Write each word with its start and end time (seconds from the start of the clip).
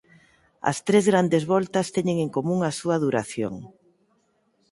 As 0.71 0.77
tres 0.87 1.03
Grandes 1.11 1.43
Voltas 1.51 1.87
teñen 1.95 2.17
en 2.25 2.29
común 2.37 2.59
a 2.63 2.71
súa 2.79 2.97
duración. 3.03 3.53